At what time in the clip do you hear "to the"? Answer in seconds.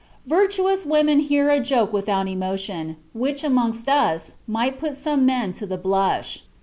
5.53-5.77